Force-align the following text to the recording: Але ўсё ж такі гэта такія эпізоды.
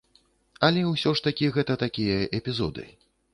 Але 0.67 0.81
ўсё 0.85 1.11
ж 1.19 1.25
такі 1.27 1.51
гэта 1.59 1.77
такія 1.85 2.17
эпізоды. 2.41 2.89